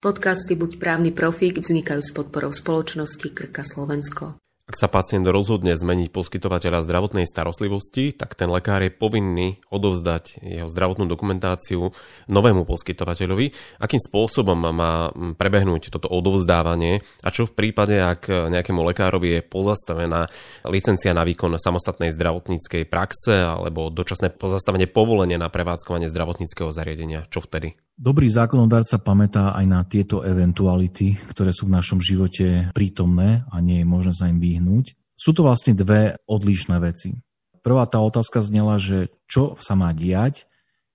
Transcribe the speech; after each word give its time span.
Podcasty 0.00 0.56
Buď 0.56 0.80
právny 0.80 1.12
profík 1.12 1.60
vznikajú 1.60 2.00
s 2.00 2.16
podporou 2.16 2.56
spoločnosti 2.56 3.36
Krka 3.36 3.60
Slovensko. 3.60 4.40
Ak 4.64 4.72
sa 4.72 4.88
pacient 4.88 5.28
rozhodne 5.28 5.76
zmeniť 5.76 6.08
poskytovateľa 6.08 6.88
zdravotnej 6.88 7.28
starostlivosti, 7.28 8.16
tak 8.16 8.32
ten 8.32 8.48
lekár 8.48 8.80
je 8.80 8.88
povinný 8.88 9.60
odovzdať 9.68 10.40
jeho 10.40 10.72
zdravotnú 10.72 11.04
dokumentáciu 11.04 11.92
novému 12.32 12.64
poskytovateľovi. 12.64 13.76
Akým 13.76 14.00
spôsobom 14.00 14.72
má 14.72 15.12
prebehnúť 15.36 15.92
toto 15.92 16.08
odovzdávanie 16.08 17.04
a 17.20 17.28
čo 17.28 17.44
v 17.44 17.60
prípade, 17.60 18.00
ak 18.00 18.32
nejakému 18.56 18.80
lekárovi 18.80 19.36
je 19.36 19.40
pozastavená 19.44 20.32
licencia 20.64 21.12
na 21.12 21.28
výkon 21.28 21.60
samostatnej 21.60 22.16
zdravotníckej 22.16 22.88
praxe 22.88 23.36
alebo 23.36 23.92
dočasné 23.92 24.32
pozastavenie 24.32 24.88
povolenia 24.88 25.36
na 25.36 25.52
prevádzkovanie 25.52 26.08
zdravotníckého 26.08 26.72
zariadenia. 26.72 27.28
Čo 27.28 27.44
vtedy? 27.44 27.76
Dobrý 28.00 28.32
zákonodárca 28.32 28.96
pamätá 28.96 29.52
aj 29.52 29.66
na 29.68 29.84
tieto 29.84 30.24
eventuality, 30.24 31.20
ktoré 31.28 31.52
sú 31.52 31.68
v 31.68 31.76
našom 31.76 32.00
živote 32.00 32.72
prítomné 32.72 33.44
a 33.52 33.60
nie 33.60 33.84
je 33.84 33.90
možné 33.92 34.16
sa 34.16 34.32
im 34.32 34.40
vyhnúť. 34.40 34.96
Sú 35.20 35.36
to 35.36 35.44
vlastne 35.44 35.76
dve 35.76 36.16
odlišné 36.24 36.80
veci. 36.80 37.20
Prvá 37.60 37.84
tá 37.84 38.00
otázka 38.00 38.40
znela, 38.40 38.80
že 38.80 39.12
čo 39.28 39.52
sa 39.60 39.76
má 39.76 39.92
diať, 39.92 40.48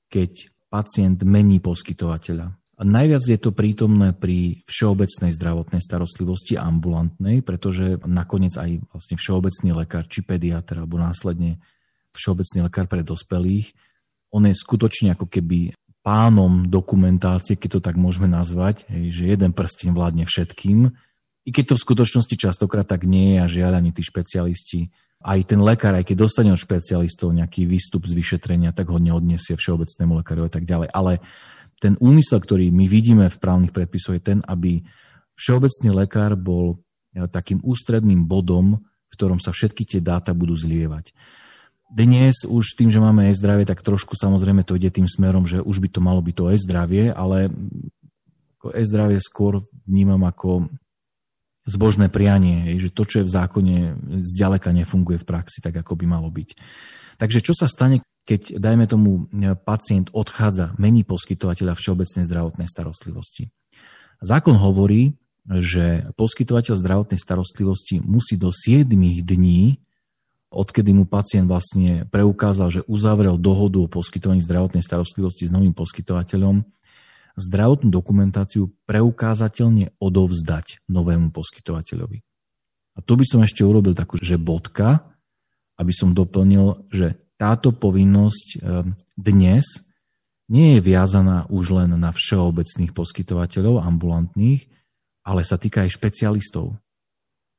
keď 0.10 0.50
pacient 0.74 1.22
mení 1.22 1.62
poskytovateľa. 1.62 2.58
A 2.58 2.82
najviac 2.82 3.22
je 3.22 3.38
to 3.38 3.54
prítomné 3.54 4.18
pri 4.18 4.66
všeobecnej 4.66 5.30
zdravotnej 5.30 5.86
starostlivosti 5.86 6.58
ambulantnej, 6.58 7.46
pretože 7.46 8.02
nakoniec 8.10 8.58
aj 8.58 8.82
vlastne 8.90 9.22
všeobecný 9.22 9.78
lekár, 9.78 10.10
či 10.10 10.26
pediatr, 10.26 10.82
alebo 10.82 10.98
následne 10.98 11.62
všeobecný 12.18 12.66
lekár 12.66 12.90
pre 12.90 13.06
dospelých, 13.06 13.78
on 14.34 14.50
je 14.50 14.58
skutočne 14.58 15.14
ako 15.14 15.30
keby 15.30 15.72
pánom 16.06 16.70
dokumentácie, 16.70 17.58
keď 17.58 17.82
to 17.82 17.82
tak 17.82 17.98
môžeme 17.98 18.30
nazvať, 18.30 18.86
hej, 18.94 19.10
že 19.10 19.24
jeden 19.26 19.58
prsteň 19.58 19.90
vládne 19.90 20.30
všetkým. 20.30 20.94
I 21.46 21.50
keď 21.50 21.74
to 21.74 21.76
v 21.82 21.86
skutočnosti 21.90 22.36
častokrát 22.38 22.86
tak 22.86 23.10
nie 23.10 23.34
je 23.34 23.38
a 23.42 23.50
žiaľ 23.50 23.82
ani 23.82 23.90
tí 23.90 24.06
špecialisti, 24.06 24.94
aj 25.26 25.50
ten 25.50 25.58
lekár, 25.58 25.98
aj 25.98 26.06
keď 26.06 26.30
dostane 26.30 26.54
od 26.54 26.62
špecialistov 26.62 27.34
nejaký 27.34 27.66
výstup 27.66 28.06
z 28.06 28.14
vyšetrenia, 28.14 28.70
tak 28.78 28.94
ho 28.94 29.02
neodniesie 29.02 29.58
všeobecnému 29.58 30.22
lekáru 30.22 30.46
a 30.46 30.52
tak 30.54 30.70
ďalej. 30.70 30.94
Ale 30.94 31.26
ten 31.82 31.98
úmysel, 31.98 32.38
ktorý 32.38 32.70
my 32.70 32.86
vidíme 32.86 33.26
v 33.26 33.42
právnych 33.42 33.74
predpisoch, 33.74 34.14
je 34.14 34.22
ten, 34.22 34.40
aby 34.46 34.86
všeobecný 35.34 35.90
lekár 35.90 36.38
bol 36.38 36.86
takým 37.34 37.66
ústredným 37.66 38.30
bodom, 38.30 38.86
v 39.10 39.14
ktorom 39.18 39.42
sa 39.42 39.50
všetky 39.50 39.90
tie 39.90 40.02
dáta 40.06 40.38
budú 40.38 40.54
zlievať. 40.54 41.18
Dnes 41.94 42.42
už 42.46 42.74
tým, 42.74 42.90
že 42.90 42.98
máme 42.98 43.30
e-zdravie, 43.30 43.70
tak 43.70 43.86
trošku 43.86 44.18
samozrejme 44.18 44.66
to 44.66 44.74
ide 44.74 44.90
tým 44.90 45.06
smerom, 45.06 45.46
že 45.46 45.62
už 45.62 45.78
by 45.86 45.90
to 45.94 46.00
malo 46.02 46.20
byť 46.20 46.36
to 46.36 46.46
e-zdravie, 46.50 47.14
ale 47.14 47.54
e-zdravie 48.66 49.22
skôr 49.22 49.62
vnímam 49.86 50.26
ako 50.26 50.74
zbožné 51.66 52.10
prianie, 52.10 52.78
že 52.82 52.94
to, 52.94 53.06
čo 53.06 53.22
je 53.22 53.28
v 53.30 53.34
zákone, 53.34 53.76
zďaleka 54.22 54.74
nefunguje 54.74 55.22
v 55.22 55.28
praxi 55.30 55.62
tak, 55.62 55.78
ako 55.78 55.98
by 55.98 56.06
malo 56.06 56.30
byť. 56.30 56.58
Takže 57.22 57.42
čo 57.42 57.54
sa 57.54 57.70
stane, 57.70 58.02
keď, 58.26 58.58
dajme 58.58 58.86
tomu, 58.90 59.30
pacient 59.66 60.10
odchádza, 60.14 60.74
mení 60.82 61.06
poskytovateľa 61.06 61.78
všeobecnej 61.78 62.26
zdravotnej 62.26 62.66
starostlivosti? 62.70 63.54
Zákon 64.26 64.58
hovorí, 64.58 65.18
že 65.46 66.10
poskytovateľ 66.18 66.74
zdravotnej 66.74 67.22
starostlivosti 67.22 68.02
musí 68.02 68.38
do 68.38 68.50
7 68.50 68.90
dní 69.22 69.78
odkedy 70.56 70.96
mu 70.96 71.04
pacient 71.04 71.52
vlastne 71.52 72.08
preukázal, 72.08 72.72
že 72.72 72.82
uzavrel 72.88 73.36
dohodu 73.36 73.84
o 73.84 73.92
poskytovaní 73.92 74.40
zdravotnej 74.40 74.82
starostlivosti 74.82 75.46
s 75.46 75.52
novým 75.52 75.76
poskytovateľom, 75.76 76.64
zdravotnú 77.36 77.92
dokumentáciu 77.92 78.72
preukázateľne 78.88 80.00
odovzdať 80.00 80.88
novému 80.88 81.36
poskytovateľovi. 81.36 82.24
A 82.96 83.00
tu 83.04 83.20
by 83.20 83.26
som 83.28 83.44
ešte 83.44 83.68
urobil 83.68 83.92
takú, 83.92 84.16
že 84.16 84.40
bodka, 84.40 85.04
aby 85.76 85.92
som 85.92 86.16
doplnil, 86.16 86.88
že 86.88 87.20
táto 87.36 87.76
povinnosť 87.76 88.48
eh, 88.56 88.88
dnes 89.20 89.84
nie 90.48 90.78
je 90.78 90.82
viazaná 90.82 91.50
už 91.52 91.76
len 91.76 91.92
na 92.00 92.14
všeobecných 92.16 92.96
poskytovateľov 92.96 93.84
ambulantných, 93.84 94.70
ale 95.26 95.42
sa 95.42 95.58
týka 95.58 95.84
aj 95.84 95.98
špecialistov 95.98 96.78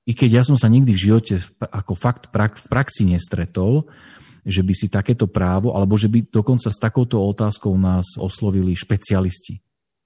i 0.07 0.13
keď 0.15 0.31
ja 0.41 0.43
som 0.47 0.55
sa 0.55 0.71
nikdy 0.71 0.95
v 0.95 1.03
živote 1.11 1.35
ako 1.59 1.99
fakt 1.99 2.31
v 2.31 2.67
praxi 2.71 3.03
nestretol, 3.11 3.91
že 4.47 4.63
by 4.63 4.73
si 4.79 4.87
takéto 4.87 5.27
právo, 5.27 5.75
alebo 5.75 5.99
že 5.99 6.07
by 6.07 6.31
dokonca 6.31 6.71
s 6.71 6.79
takouto 6.79 7.19
otázkou 7.19 7.75
nás 7.75 8.15
oslovili 8.15 8.79
špecialisti. 8.79 9.59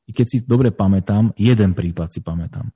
I 0.09 0.16
keď 0.16 0.27
si 0.27 0.37
dobre 0.41 0.72
pamätám, 0.72 1.37
jeden 1.37 1.77
prípad 1.77 2.09
si 2.09 2.25
pamätám. 2.25 2.72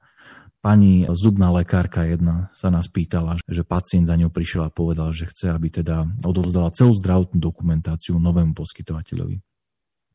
Pani 0.60 1.08
zubná 1.16 1.48
lekárka 1.52 2.04
jedna 2.04 2.52
sa 2.52 2.68
nás 2.68 2.88
pýtala, 2.88 3.40
že 3.48 3.64
pacient 3.64 4.08
za 4.08 4.16
ňou 4.16 4.28
prišiel 4.28 4.68
a 4.68 4.72
povedal, 4.72 5.12
že 5.12 5.28
chce, 5.28 5.52
aby 5.52 5.68
teda 5.68 6.08
odovzdala 6.24 6.72
celú 6.72 6.92
zdravotnú 6.96 7.40
dokumentáciu 7.40 8.16
novému 8.20 8.52
poskytovateľovi. 8.56 9.40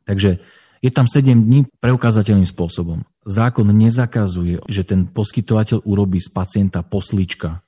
Takže 0.06 0.42
je 0.80 0.92
tam 0.94 1.06
7 1.06 1.38
dní 1.38 1.70
preukázateľným 1.84 2.50
spôsobom. 2.50 3.04
Zákon 3.30 3.70
nezakazuje, 3.70 4.66
že 4.66 4.82
ten 4.82 5.06
poskytovateľ 5.06 5.86
urobí 5.86 6.18
z 6.18 6.34
pacienta 6.34 6.82
poslička. 6.82 7.62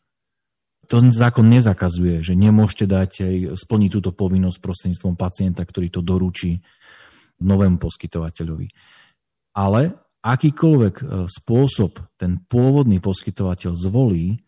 To 0.90 0.98
zákon 1.00 1.46
nezakazuje, 1.48 2.26
že 2.26 2.34
nemôžete 2.34 2.90
dať 2.90 3.12
aj 3.24 3.36
splniť 3.56 3.90
túto 3.94 4.12
povinnosť 4.12 4.58
prostredníctvom 4.58 5.16
pacienta, 5.16 5.62
ktorý 5.62 5.88
to 5.94 6.02
doručí 6.02 6.60
novému 7.40 7.78
poskytovateľovi. 7.78 8.68
Ale 9.56 9.96
akýkoľvek 10.26 10.96
e, 11.00 11.06
spôsob 11.30 12.02
ten 12.18 12.42
pôvodný 12.44 13.00
poskytovateľ 13.00 13.72
zvolí, 13.78 14.44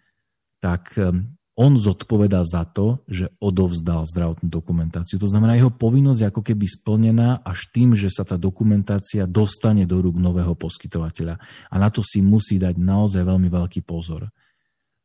tak 0.59 0.97
e, 0.99 1.13
on 1.53 1.77
zodpovedá 1.77 2.41
za 2.41 2.65
to, 2.65 3.05
že 3.05 3.29
odovzdal 3.37 4.09
zdravotnú 4.09 4.49
dokumentáciu. 4.49 5.21
To 5.21 5.29
znamená, 5.29 5.53
jeho 5.53 5.69
povinnosť 5.69 6.19
je 6.19 6.29
ako 6.33 6.41
keby 6.41 6.65
splnená 6.65 7.45
až 7.45 7.69
tým, 7.69 7.93
že 7.93 8.09
sa 8.09 8.25
tá 8.25 8.41
dokumentácia 8.41 9.29
dostane 9.29 9.85
do 9.85 10.01
rúk 10.01 10.17
nového 10.17 10.57
poskytovateľa. 10.57 11.37
A 11.69 11.75
na 11.77 11.93
to 11.93 12.01
si 12.01 12.25
musí 12.25 12.57
dať 12.57 12.81
naozaj 12.81 13.21
veľmi 13.21 13.53
veľký 13.53 13.85
pozor. 13.85 14.33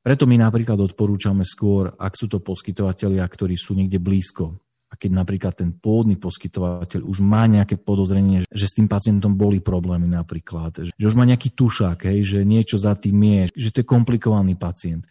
Preto 0.01 0.25
my 0.25 0.41
napríklad 0.41 0.81
odporúčame 0.81 1.45
skôr, 1.45 1.93
ak 1.93 2.17
sú 2.17 2.33
to 2.33 2.41
poskytovateľia, 2.41 3.29
ktorí 3.29 3.53
sú 3.61 3.77
niekde 3.77 4.01
blízko, 4.01 4.57
a 4.89 4.97
keď 4.97 5.11
napríklad 5.21 5.53
ten 5.53 5.71
pôvodný 5.77 6.17
poskytovateľ 6.17 7.05
už 7.05 7.21
má 7.21 7.45
nejaké 7.45 7.77
podozrenie, 7.77 8.49
že 8.49 8.65
s 8.65 8.73
tým 8.73 8.89
pacientom 8.89 9.37
boli 9.37 9.61
problémy 9.61 10.09
napríklad, 10.09 10.97
že 10.97 11.05
už 11.05 11.13
má 11.13 11.29
nejaký 11.29 11.53
tušák, 11.53 12.09
hej, 12.09 12.25
že 12.25 12.39
niečo 12.49 12.81
za 12.81 12.97
tým 12.97 13.21
je, 13.21 13.69
že 13.69 13.69
to 13.69 13.85
je 13.85 13.87
komplikovaný 13.87 14.57
pacient. 14.57 15.05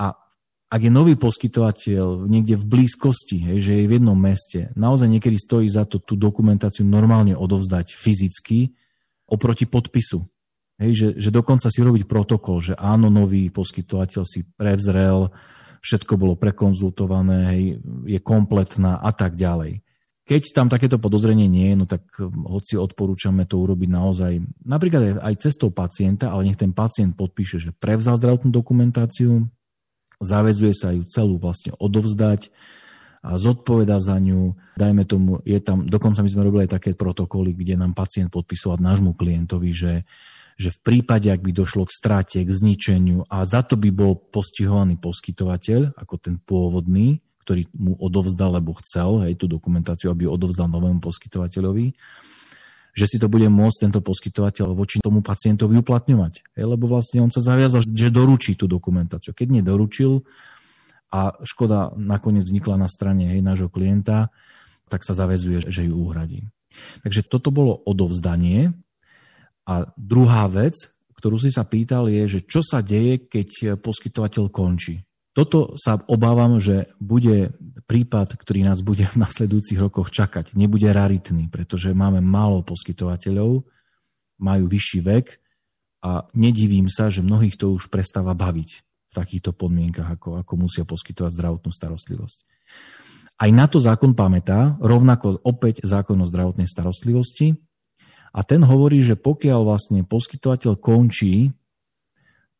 A 0.00 0.16
ak 0.70 0.80
je 0.86 0.92
nový 0.94 1.18
poskytovateľ 1.18 2.30
niekde 2.30 2.54
v 2.54 2.64
blízkosti, 2.64 3.42
hej, 3.42 3.58
že 3.58 3.72
je 3.82 3.88
v 3.90 3.94
jednom 3.98 4.14
meste, 4.14 4.70
naozaj 4.78 5.10
niekedy 5.10 5.34
stojí 5.34 5.66
za 5.66 5.82
to 5.82 5.98
tú 5.98 6.14
dokumentáciu 6.14 6.86
normálne 6.86 7.34
odovzdať 7.34 7.90
fyzicky 7.90 8.70
oproti 9.26 9.66
podpisu. 9.66 10.22
Hej, 10.78 10.90
že, 10.94 11.08
že 11.18 11.30
dokonca 11.34 11.68
si 11.68 11.82
robiť 11.82 12.06
protokol, 12.06 12.62
že 12.62 12.78
áno, 12.78 13.10
nový 13.10 13.50
poskytovateľ 13.50 14.22
si 14.22 14.46
prevzrel, 14.46 15.28
všetko 15.82 16.14
bolo 16.14 16.38
prekonzultované, 16.38 17.38
hej, 17.50 17.62
je 18.06 18.18
kompletná 18.22 19.02
a 19.02 19.10
tak 19.10 19.34
ďalej. 19.34 19.82
Keď 20.22 20.54
tam 20.54 20.70
takéto 20.70 21.02
podozrenie 21.02 21.50
nie 21.50 21.74
je, 21.74 21.76
no 21.76 21.90
tak 21.90 22.06
hm, 22.14 22.46
hoci 22.46 22.78
odporúčame 22.78 23.42
to 23.50 23.58
urobiť 23.58 23.90
naozaj 23.90 24.32
napríklad 24.62 25.18
aj 25.18 25.34
cestou 25.42 25.74
pacienta, 25.74 26.30
ale 26.30 26.46
nech 26.46 26.60
ten 26.60 26.70
pacient 26.70 27.18
podpíše, 27.18 27.58
že 27.58 27.74
prevzal 27.74 28.14
zdravotnú 28.14 28.54
dokumentáciu, 28.54 29.50
zavezuje 30.20 30.76
sa 30.76 30.92
ju 30.92 31.02
celú 31.08 31.40
vlastne 31.40 31.72
odovzdať 31.80 32.52
a 33.20 33.36
zodpoveda 33.36 34.00
za 34.00 34.16
ňu. 34.16 34.56
Dajme 34.76 35.04
tomu, 35.04 35.40
je 35.44 35.60
tam, 35.60 35.84
dokonca 35.84 36.24
my 36.24 36.28
sme 36.28 36.44
robili 36.44 36.64
aj 36.68 36.80
také 36.80 36.90
protokoly, 36.96 37.52
kde 37.52 37.76
nám 37.76 37.92
pacient 37.92 38.32
podpisoval 38.32 38.80
nášmu 38.80 39.12
klientovi, 39.16 39.72
že, 39.72 40.08
že 40.56 40.72
v 40.72 40.78
prípade, 40.80 41.28
ak 41.28 41.44
by 41.44 41.52
došlo 41.52 41.84
k 41.84 41.92
strate, 41.92 42.38
k 42.40 42.50
zničeniu 42.50 43.28
a 43.28 43.44
za 43.44 43.60
to 43.60 43.76
by 43.76 43.92
bol 43.92 44.16
postihovaný 44.16 44.96
poskytovateľ, 44.96 46.00
ako 46.00 46.14
ten 46.16 46.40
pôvodný, 46.40 47.20
ktorý 47.44 47.68
mu 47.76 47.92
odovzdal, 47.96 48.56
lebo 48.56 48.76
chcel 48.80 49.28
hej, 49.28 49.36
tú 49.36 49.48
dokumentáciu, 49.48 50.12
aby 50.12 50.24
odovzdal 50.24 50.68
novému 50.68 51.04
poskytovateľovi, 51.04 51.92
že 53.00 53.08
si 53.08 53.16
to 53.16 53.32
bude 53.32 53.48
môcť 53.48 53.88
tento 53.88 54.04
poskytovateľ 54.04 54.76
voči 54.76 55.00
tomu 55.00 55.24
pacientovi 55.24 55.80
uplatňovať. 55.80 56.52
Hej, 56.52 56.64
lebo 56.68 56.84
vlastne 56.84 57.24
on 57.24 57.32
sa 57.32 57.40
zaviazal, 57.40 57.80
že 57.88 58.12
doručí 58.12 58.60
tú 58.60 58.68
dokumentáciu. 58.68 59.32
Keď 59.32 59.64
nedoručil 59.64 60.20
a 61.08 61.32
škoda 61.40 61.96
nakoniec 61.96 62.44
vznikla 62.44 62.76
na 62.76 62.92
strane 62.92 63.32
hej, 63.32 63.40
nášho 63.40 63.72
klienta, 63.72 64.28
tak 64.92 65.00
sa 65.08 65.16
zavezuje, 65.16 65.72
že 65.72 65.88
ju 65.88 65.96
uhradí. 65.96 66.44
Takže 67.00 67.24
toto 67.24 67.48
bolo 67.48 67.80
odovzdanie. 67.88 68.76
A 69.64 69.88
druhá 69.96 70.44
vec, 70.52 70.76
ktorú 71.16 71.40
si 71.40 71.48
sa 71.48 71.64
pýtal, 71.64 72.12
je, 72.12 72.38
že 72.38 72.40
čo 72.44 72.60
sa 72.60 72.84
deje, 72.84 73.24
keď 73.24 73.80
poskytovateľ 73.80 74.52
končí. 74.52 75.00
Toto 75.40 75.72
sa 75.80 75.96
obávam, 76.04 76.60
že 76.60 76.92
bude 77.00 77.56
prípad, 77.88 78.36
ktorý 78.36 78.60
nás 78.60 78.84
bude 78.84 79.08
v 79.08 79.24
nasledujúcich 79.24 79.80
rokoch 79.80 80.12
čakať. 80.12 80.52
Nebude 80.52 80.92
raritný, 80.92 81.48
pretože 81.48 81.96
máme 81.96 82.20
málo 82.20 82.60
poskytovateľov, 82.60 83.64
majú 84.36 84.64
vyšší 84.68 85.00
vek 85.00 85.40
a 86.04 86.28
nedivím 86.36 86.92
sa, 86.92 87.08
že 87.08 87.24
mnohých 87.24 87.56
to 87.56 87.72
už 87.72 87.88
prestáva 87.88 88.36
baviť 88.36 88.70
v 88.84 89.12
takýchto 89.16 89.56
podmienkach, 89.56 90.20
ako, 90.20 90.44
ako 90.44 90.52
musia 90.60 90.84
poskytovať 90.84 91.32
zdravotnú 91.32 91.72
starostlivosť. 91.72 92.38
Aj 93.40 93.48
na 93.48 93.64
to 93.64 93.80
zákon 93.80 94.12
pamätá, 94.12 94.76
rovnako 94.76 95.40
opäť 95.40 95.80
zákon 95.80 96.20
o 96.20 96.28
zdravotnej 96.28 96.68
starostlivosti. 96.68 97.56
A 98.36 98.44
ten 98.44 98.60
hovorí, 98.60 99.00
že 99.00 99.16
pokiaľ 99.16 99.64
vlastne 99.64 100.04
poskytovateľ 100.04 100.76
končí, 100.76 101.56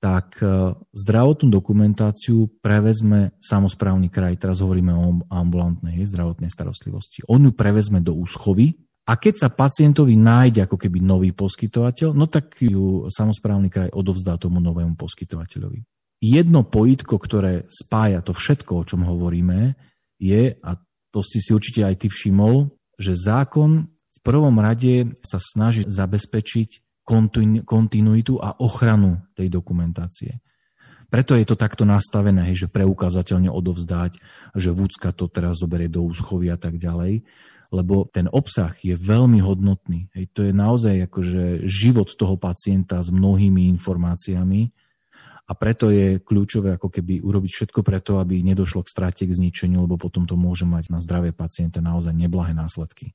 tak 0.01 0.41
e, 0.41 0.73
zdravotnú 0.97 1.53
dokumentáciu 1.53 2.49
prevezme 2.65 3.37
samozprávny 3.39 4.09
kraj. 4.09 4.41
Teraz 4.41 4.65
hovoríme 4.65 4.97
o 4.97 5.21
ambulantnej 5.29 6.01
zdravotnej 6.09 6.49
starostlivosti. 6.49 7.21
On 7.29 7.39
ju 7.39 7.53
prevezme 7.53 8.01
do 8.01 8.17
úschovy, 8.17 8.75
a 9.11 9.19
keď 9.19 9.35
sa 9.43 9.49
pacientovi 9.51 10.15
nájde 10.15 10.71
ako 10.71 10.79
keby 10.79 11.03
nový 11.03 11.35
poskytovateľ, 11.35 12.15
no 12.15 12.31
tak 12.31 12.63
ju 12.63 13.11
samozprávny 13.11 13.67
kraj 13.67 13.91
odovzdá 13.91 14.39
tomu 14.39 14.63
novému 14.63 14.95
poskytovateľovi. 14.95 15.83
Jedno 16.21 16.63
pojitko, 16.69 17.17
ktoré 17.19 17.67
spája 17.67 18.23
to 18.23 18.31
všetko, 18.31 18.85
o 18.85 18.87
čom 18.87 19.03
hovoríme, 19.09 19.75
je, 20.21 20.55
a 20.63 20.71
to 21.11 21.27
si 21.27 21.43
si 21.43 21.51
určite 21.51 21.83
aj 21.83 22.07
ty 22.07 22.13
všimol, 22.13 22.71
že 23.01 23.19
zákon 23.19 23.89
v 23.91 24.19
prvom 24.21 24.55
rade 24.61 25.17
sa 25.25 25.41
snaží 25.41 25.83
zabezpečiť 25.89 26.90
kontinuitu 27.67 28.39
a 28.39 28.55
ochranu 28.63 29.19
tej 29.35 29.51
dokumentácie. 29.51 30.39
Preto 31.11 31.35
je 31.35 31.43
to 31.43 31.59
takto 31.59 31.83
nastavené, 31.83 32.55
že 32.55 32.71
preukázateľne 32.71 33.51
odovzdať, 33.51 34.23
že 34.55 34.71
vúcka 34.71 35.11
to 35.11 35.27
teraz 35.27 35.59
zoberie 35.59 35.91
do 35.91 36.07
úschovy 36.07 36.55
a 36.55 36.59
tak 36.59 36.79
ďalej 36.79 37.27
lebo 37.71 38.11
ten 38.11 38.27
obsah 38.27 38.75
je 38.83 38.99
veľmi 38.99 39.39
hodnotný. 39.39 40.11
Hej, 40.15 40.35
to 40.35 40.43
je 40.43 40.51
naozaj 40.51 41.07
akože 41.07 41.71
život 41.71 42.11
toho 42.11 42.35
pacienta 42.35 42.99
s 42.99 43.15
mnohými 43.15 43.71
informáciami 43.79 44.75
a 45.47 45.53
preto 45.55 45.91
je 45.91 46.19
kľúčové 46.19 46.75
ako 46.79 46.91
keby 46.91 47.23
urobiť 47.23 47.51
všetko 47.51 47.81
preto, 47.87 48.19
aby 48.19 48.43
nedošlo 48.43 48.83
k 48.83 48.91
strate, 48.91 49.23
k 49.27 49.35
zničeniu, 49.35 49.87
lebo 49.87 49.99
potom 49.99 50.27
to 50.27 50.35
môže 50.35 50.67
mať 50.67 50.91
na 50.91 50.99
zdravie 50.99 51.31
pacienta 51.31 51.79
naozaj 51.79 52.15
neblahé 52.15 52.55
následky. 52.55 53.15